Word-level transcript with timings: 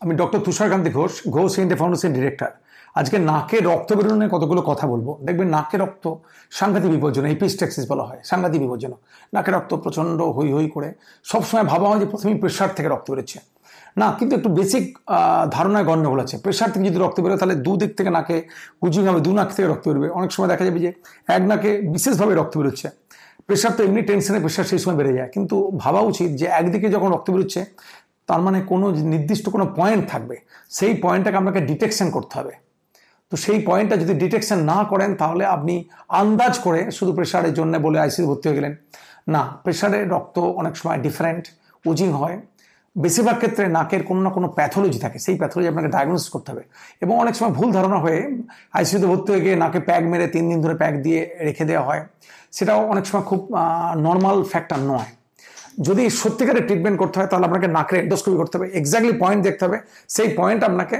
আমি 0.00 0.12
doctor 0.20 0.40
Tusharkanti 0.46 0.90
Ghosh 0.98 1.12
Ghosh 1.36 1.52
India 1.62 1.78
foundation 1.80 2.10
director 2.16 2.52
আজকে 3.00 3.16
নাকে 3.30 3.56
রক্ত 3.70 3.90
বেরোনো 3.98 4.16
নিয়ে 4.20 4.32
কতগুলো 4.36 4.60
কথা 4.70 4.84
বলব? 4.92 5.08
দেখবেন 5.26 5.48
নাকে 5.56 5.76
রক্ত 5.84 6.04
সাংঘাতিক 6.58 6.90
বিপজ্জনক 6.94 7.30
এপিস্টেক্সিস 7.36 7.84
বলা 7.92 8.04
হয়, 8.08 8.20
সাংঘাতিক 8.30 8.60
বিপজ্জনক। 8.64 9.00
নাকে 9.34 9.50
রক্ত 9.56 9.72
প্রচণ্ড 9.84 10.18
হই 10.36 10.48
হই 10.56 10.66
করে 10.74 10.88
সবসময় 11.30 11.64
ভাবা 11.72 11.86
হয় 11.90 12.00
যে 12.02 12.06
প্রথমেই 12.12 12.36
প্রেশার 12.42 12.70
থেকে 12.76 12.88
রক্ত 12.94 13.06
বেরোচ্ছে। 13.12 13.38
না, 14.00 14.06
কিন্তু 14.18 14.32
একটু 14.38 14.48
বেসিক 14.58 14.84
ধারণায় 15.56 15.86
গণ্ডগোল 15.88 16.20
আছে। 16.24 16.36
প্রেশার 16.44 16.70
থেকে 16.72 16.84
যদি 16.88 16.98
রক্ত 17.04 17.18
বেরোয়, 17.22 17.38
তাহলে 17.42 17.56
দুদিক 17.66 17.90
থেকে 17.98 18.10
নাকে 18.16 18.36
উজিং 18.84 19.02
হবে, 19.08 19.20
দু 19.26 19.30
নাক 19.38 19.48
থেকে 19.56 19.66
রক্ত 19.72 19.84
বেরোবে। 19.90 20.08
অনেক 20.18 20.30
সময় 20.34 20.48
দেখা 20.52 20.64
যাবে 20.68 20.78
যে 20.84 20.90
এক 21.36 21.42
নাকে 21.50 21.70
বিশেষভাবে 21.94 22.32
রক্ত 22.40 22.54
বেরোচ্ছে। 22.60 22.88
প্রেশার 23.46 23.72
তো 23.76 23.80
এমনি 23.86 24.02
টেনশনে 24.08 24.38
প্রেশার 24.44 24.66
সেই 24.70 24.80
সময় 24.82 24.96
বেড়ে 25.00 25.12
যায়। 25.18 25.28
কিন্তু 25.34 25.56
ভাবা 25.82 26.00
উচিত 26.10 26.30
যে 26.40 26.46
একদিকে 26.60 26.88
যখন 26.94 27.08
রক্ত 27.14 27.28
বেরোচ্ছে 27.34 27.60
তার 28.26 28.40
মানে 28.40 28.60
কোনো 28.60 28.90
নির্দিষ্ট 28.90 29.48
কোনো 29.48 29.74
পয়েন্ট 29.76 30.08
থাকবে। 30.08 30.36
সেই 30.70 30.94
পয়েন্টটাকে 30.94 31.36
আপনাকে 31.36 31.60
ডিটেকশন 31.60 32.10
করতে 32.10 32.38
হবে। 32.38 32.52
তো 33.30 33.36
সেই 33.36 33.62
পয়েন্টটা 33.66 33.96
যদি 33.96 34.14
ডিটেকশন 34.14 34.58
না 34.58 34.84
করেন, 34.84 35.14
তাহলে 35.14 35.44
আপনি 35.46 35.84
আন্দাজ 36.08 36.58
করে 36.58 36.90
শুধু 36.90 37.12
প্রেশারের 37.12 37.54
জন্য 37.54 37.78
বলে 37.78 38.00
আইসিইউ 38.00 38.28
ভর্তি 38.28 38.48
হয়ে 38.48 38.56
গেলেন। 38.56 38.76
না 39.28 39.58
প্রেশারে 39.62 40.04
রক্ত 40.04 40.38
অনেক 40.38 40.76
সময় 40.76 40.98
ডিফারেন্ট 40.98 41.44
উজিং 41.86 42.12
হয়। 42.12 42.40
বেশিরভাগ 42.98 43.36
ক্ষেত্রে 43.36 43.66
নাকের 43.66 44.02
কোনো 44.02 44.20
না 44.20 44.30
কোনো 44.30 44.48
প্যাথোলজি 44.48 44.98
থাকে। 44.98 45.18
সেই 45.18 45.36
প্যাথোলজি 45.36 45.68
আপনাকে 45.68 45.88
ডায়াগনোসিস 45.88 46.28
করতে 46.28 46.52
হবে। 46.52 46.62
এবং 47.00 47.18
অনেক 47.18 47.36
সময় 47.36 47.52
ভুল 47.52 47.72
ধারণা 47.72 47.98
হয়ে 47.98 48.42
আইসিইউতে 48.72 49.06
ভর্তি 49.06 49.32
হয়ে 49.32 49.40
গিয়ে 49.40 49.56
নাকে 49.56 49.80
প্যাক 49.80 50.02
মেরে 50.02 50.26
তিন 50.26 50.48
দিন 50.48 50.62
ধরে 50.62 50.74
প্যাক 50.74 50.94
দিয়ে 50.94 51.36
রেখে 51.40 51.64
দেওয়া 51.64 51.86
হয়। 51.86 52.06
সেটাও 52.52 52.86
অনেক 52.86 53.06
সময় 53.06 53.22
খুব 53.22 53.48
নর্মাল 53.96 54.44
ফ্যাক্টর 54.44 54.76
নয়। 54.76 55.23
যদি 55.88 56.10
সত্যিকারের 56.10 56.66
ট্রিটমেন্ট 56.66 56.98
করতে 56.98 57.18
হয়, 57.18 57.26
তাহলে 57.26 57.46
আপনাকে 57.46 57.66
নাকের 57.66 57.98
এন্ডোস্কোপি 58.00 58.36
করতে 58.36 58.58
হবে। 58.58 58.70
এক্স্যাক্টলি 58.74 59.18
পয়েন্ট 59.18 59.44
দেখতে 59.44 59.64
হবে। 59.66 59.78
সেই 60.08 60.28
পয়েন্ট 60.36 60.64
আপনাকে 60.64 60.96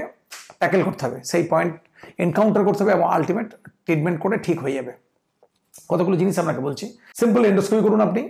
ট্যাকেল 0.59 0.83
করতে 0.83 1.05
হবে। 1.05 1.17
সেই 1.23 1.43
পয়েন্ট 1.51 1.73
এনকাউন্টার 2.17 2.65
করতে 2.65 2.83
হবে 2.83 2.91
এবং 2.91 3.05
আলটিমেট 3.13 3.49
ট্রিটমেন্ট 3.85 4.19
করে 4.19 4.37
ঠিক 4.37 4.61
হয়ে 4.61 4.73
যাবে। 4.73 4.91
কতগুলো 5.89 6.17
জিনিস 6.17 6.39
আপনাকে 6.39 6.59
বলছি। 6.59 6.97
সিম্পল 7.15 7.45
এন্ডোস্কোপি 7.45 7.81
করুন 7.81 8.01
আপনি। 8.01 8.29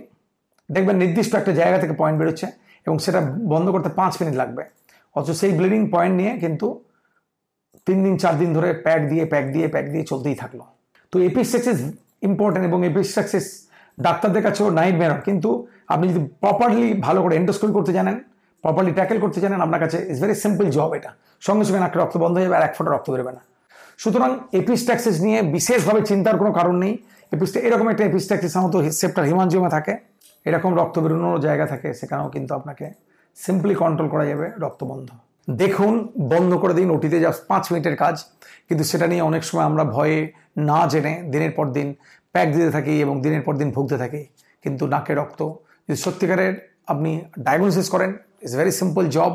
দেখবেন 0.70 0.96
নির্দিষ্ট 0.96 1.34
একটা 1.34 1.52
জায়গা 1.52 1.78
থেকে 1.78 1.92
পয়েন্ট 1.92 2.18
বেরোচ্ছে 2.20 2.46
এবং 2.86 2.98
সেটা 2.98 3.20
বন্ধ 3.20 3.70
করতে 3.70 3.88
পাঁচ 3.88 4.22
মিনিট 4.22 4.36
লাগবে। 4.36 4.64
অথচ 5.16 5.30
সেই 5.30 5.52
ব্লিডিং 5.52 5.90
পয়েন্ট 5.90 6.16
নিয়ে 6.20 6.38
কিন্তু 6.38 6.84
তিন 7.86 8.04
দিন, 8.04 8.16
চার 8.18 8.38
দিন 8.38 8.52
ধরে 8.54 8.72
প্যাক 8.72 9.08
দিয়ে 9.08 9.24
প্যাক 9.24 9.44
দিয়ে 9.52 9.68
প্যাক 9.68 9.86
দিয়ে 9.92 10.04
চলতেই 10.04 10.34
থাকল। 10.34 10.60
তো 11.12 11.18
এপিসেক্সিস 11.20 11.78
ইম্পর্টেন্ট 12.22 12.66
এবং 12.66 12.86
এপিসেক্সিস 12.86 13.68
ডাক্তারদের 13.98 14.42
কাছেও 14.42 14.66
নাইট 14.70 14.96
মেরর 15.00 15.20
কিন্তু 15.28 15.50
আপনি 15.94 16.04
যদি 16.12 16.20
প্রপারলি 16.42 16.88
ভালো 17.06 17.18
করে 17.22 17.34
এন্ডোস্কোপি 17.40 17.72
করতে 17.78 17.92
জানেন 17.98 18.16
প্রপারলি 18.64 18.92
ট্যাকেল 18.98 19.18
করতে 19.20 19.38
জানেন, 19.44 19.58
আপনার 19.60 19.80
কাছে 19.80 19.98
ইটস 20.10 20.20
ভেরি 20.22 20.34
সিম্পল 20.44 20.66
জব 20.76 20.90
এটা। 20.98 21.10
সঙ্গে 21.46 21.64
সঙ্গে 21.64 21.80
নাকের 21.84 22.00
রক্ত 22.02 22.16
বন্ধ 22.16 22.34
হয়ে 22.36 22.46
যাবে 22.46 22.56
আর 22.58 22.64
এক 22.68 22.72
ফোঁটা 22.76 22.90
রক্ত 22.90 23.10
বেরোবে 23.10 23.32
না। 23.32 23.42
সুতরাং 24.02 24.30
এপিস্ট্যাক্সিস 24.60 25.16
নিয়ে 25.20 25.38
বিশেষভাবে 25.56 26.00
চিন্তার 26.10 26.36
কোনো 26.40 26.52
কারণ 26.52 26.76
নেই। 26.84 26.92
এপিস্টে 27.32 27.58
এরকম 27.60 27.86
একটা 27.92 28.04
এপিস্ট্যাক্সিস 28.04 28.52
মতো 28.56 28.78
সেপ্টার 29.00 29.22
হিমাঞ্জিওমে 29.24 29.70
থাকে। 29.76 29.92
এরকম 30.48 30.70
রক্ত 30.80 30.96
বেরোনোর 30.98 31.38
জায়গা 31.40 31.66
থাকে, 31.66 31.88
সেখানেও 31.94 32.28
কিন্তু 32.34 32.52
আপনাকে 32.54 32.86
সিম্পলি 33.36 33.74
কন্ট্রোল 33.74 34.08
করা 34.08 34.24
যাবে 34.30 34.46
রক্ত 34.64 34.80
বন্ধ। 34.84 35.08
দেখুন, 35.62 35.94
বন্ধ 36.32 36.50
করে 36.62 36.74
দিন, 36.74 36.88
ওটিতে 36.90 37.18
জাস্ট 37.20 37.40
পাঁচ 37.50 37.64
মিনিটের 37.72 37.96
কাজ। 37.96 38.16
কিন্তু 38.68 38.84
সেটা 38.84 39.06
নিয়ে 39.06 39.22
অনেক 39.22 39.44
সময় 39.44 39.64
আমরা 39.64 39.84
ভয়ে 39.84 40.18
না 40.70 40.78
জেনে 40.92 41.22
দিনের 41.32 41.52
পর 41.56 41.66
দিন 41.76 41.88
প্যাক 42.36 42.48
দিতে 42.54 42.70
থাকি 42.70 42.94
এবং 43.00 43.14
দিনের 43.22 43.42
পর 43.46 43.54
দিন 43.56 43.68
ভুগতে 43.72 43.96
থাকি। 43.98 44.22
কিন্তু 44.62 44.84
নাকে 44.86 45.12
রক্ত। 45.14 45.40
যদি 45.86 45.96
সত্যিকারের 45.96 46.54
আপনি 46.86 47.10
ডায়াগনোসিস 47.38 47.86
করেন 47.90 48.10
it's 48.42 48.54
very 48.56 48.72
simple 48.80 49.04
job 49.16 49.32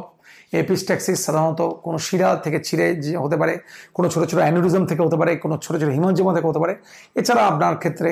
epistaxis 0.54 1.18
সাধারণত 1.26 1.62
কোনো 1.86 1.98
শিরা 1.98 2.30
থেকে 2.36 2.58
ছিঁড়ে 2.64 2.88
যে 2.96 3.12
হতে 3.18 3.38
পারে, 3.38 3.54
কোনো 3.94 4.08
ছোটো 4.10 4.26
ছোটো 4.26 4.42
অ্যানুরিজম 4.44 4.84
থেকে 4.86 5.02
হতে 5.04 5.18
পারে, 5.22 5.32
কোনো 5.44 5.56
ছোটো 5.58 5.80
ছোটো 5.80 5.92
হিমঞ্জমা 5.92 6.32
থেকে 6.36 6.48
হতে 6.48 6.60
পারে। 6.60 6.74
এছাড়া 7.16 7.42
আপনার 7.48 7.74
ক্ষেত্রে 7.78 8.12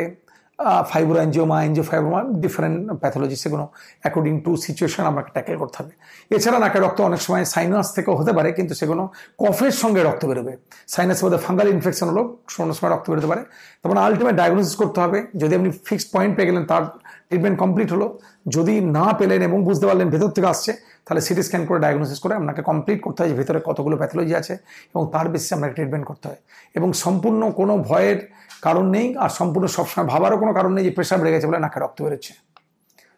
fibro 0.92 1.18
angioma 1.22 1.58
angio 1.68 1.86
fibroma 1.90 2.20
different 2.44 2.78
pathology 3.02 3.38
সেগুলো 3.44 3.66
অ্যাকর্ডিং 4.04 4.34
টু 4.46 4.52
সিচুয়েশন 4.66 5.04
আমাকে 5.12 5.30
ট্যাকেল 5.36 5.56
করতে 5.62 5.78
হবে। 5.80 5.94
এছাড়া 6.36 6.58
নাকের 6.64 6.82
রক্ত 6.86 7.00
অনেক 7.10 7.22
সময় 7.26 7.44
সাইনাস 7.54 7.88
থেকেও 7.96 8.14
হতে 8.20 8.32
পারে, 8.38 8.50
কিন্তু 8.58 8.74
সেগুলো 8.80 9.04
কফের 9.44 9.74
সঙ্গে 9.82 10.02
রক্ত 10.08 10.24
বেরোবে। 10.30 10.54
সাইনাসের 10.94 11.24
মধ্যে 11.26 11.40
ফাঙ্গাল 11.46 11.68
ইনফেকশন 11.76 12.08
হলো 12.12 12.24
কোনো 12.58 12.74
সময় 12.78 12.92
রক্ত 12.96 13.08
বেরোতে 13.12 13.30
পারে। 13.32 13.42
তখন 13.84 13.98
আলটিমেট 14.06 14.36
ডায়াগনোসিস 14.40 14.76
করতে 14.82 15.00
হবে। 15.04 15.20
যদি 15.42 15.54
আপনি 15.58 15.70
ফিক্সড 15.88 16.10
পয়েন্ট 16.16 16.34
পেয়ে 16.38 16.48
গেলেন, 16.50 16.64
তার 16.72 16.84
ট্রিটমেন্ট 17.30 17.58
কমপ্লিট 17.64 17.90
হলো। 17.96 18.08
যদি 18.56 18.74
না 18.98 19.06
পেলেন 19.20 19.40
এবং 19.48 19.58
বুঝতে 19.68 19.86
পারলেন 19.90 20.08
ভেতর 20.14 20.30
থেকে 20.36 20.48
আসছে 20.54 20.72
তাহলে 21.10 21.22
সিটি 21.28 21.42
স্ক্যান 21.48 21.64
করে 21.70 21.80
ডায়াগনোসিস 21.84 22.20
করে 22.24 22.34
আপনাকে 22.42 22.62
কমপ্লিট 22.70 23.00
করতে 23.06 23.20
হয় 23.22 23.30
যে 23.32 23.36
ভেতরে 23.40 23.60
কতগুলো 23.68 23.96
প্যাথোলজি 24.02 24.34
আছে 24.42 24.54
এবং 24.92 25.04
তার 25.14 25.26
বেসিসে 25.34 25.54
আপনাকে 25.58 25.74
ট্রিটমেন্ট 25.78 26.06
করতে 26.10 26.26
হয়। 26.30 26.40
এবং 26.78 26.90
সম্পূর্ণ 27.04 27.42
কোনো 27.60 27.74
ভয়ের 27.90 28.20
কারণ 28.66 28.86
নেই 28.96 29.08
আর 29.24 29.32
সম্পূর্ণ 29.40 29.66
সবসময় 29.78 30.08
ভাবারও 30.12 30.38
কোনো 30.44 30.52
কারণ 30.58 30.72
নেই 30.76 30.84
যে 30.88 30.92
প্রেশার 30.98 31.20
বেড়ে 31.22 31.34
গেছে 31.36 31.48
বলে 31.50 31.60
নাকে 31.66 31.78
রক্ত 31.84 31.98
বেরোচ্ছে। 32.06 32.34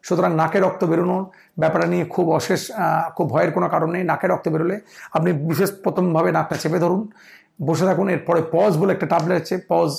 সুতরাং 0.04 0.32
নাকে 0.42 0.58
রক্ত 0.66 0.82
বেরোনোর 0.92 1.24
ব্যাপারটা 1.62 1.88
নিয়ে 1.94 2.06
খুব 2.14 2.26
অশেষ 2.40 2.62
খুব 3.16 3.26
ভয়ের 3.34 3.52
কোনো 3.56 3.68
কারণ 3.74 3.90
নেই। 3.96 4.04
নাকে 4.12 4.26
রক্ত 4.34 4.46
বেরোলে 4.54 4.78
আপনি 5.18 5.30
বিশেষ 5.50 5.70
প্রথমভাবে 5.86 6.30
নাকটা 6.38 6.56
চেপে 6.62 6.80
ধরুন, 6.86 7.02
বসে 7.68 7.86
থাকুন, 7.90 8.08
এরপরে 8.16 8.40
পজ 8.56 8.72
বলে 8.82 8.92
একটা 8.96 9.08
ট্যাবলেট 9.12 9.38
আছে 9.44 9.56
পজ 9.72 9.90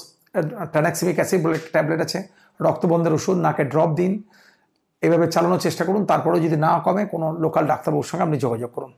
ট্যানাক্সিমিক 0.74 1.16
অ্যাসিড 1.18 1.40
বলে 1.44 1.54
একটা 1.58 1.70
ট্যাবলেট 1.74 2.00
আছে 2.06 2.18
রক্তবন্ধের 2.66 3.14
ওষুধ, 3.18 3.36
নাকে 3.46 3.62
ড্রপ 3.72 3.90
দিন 4.00 4.12
এভাবে 5.02 5.26
চালানোর 5.34 5.60
চেষ্টা 5.60 5.84
করুন। 5.84 6.02
তারপরেও 6.06 6.40
যদি 6.40 6.56
না 6.56 6.70
কমে, 6.84 7.02
কোনো 7.06 7.26
লোকাল 7.44 7.64
ডাক্তারবাবুর 7.66 8.08
সঙ্গে 8.10 8.24
আপনি 8.24 8.36
যোগাযোগ 8.38 8.70
করুন। 8.74 8.92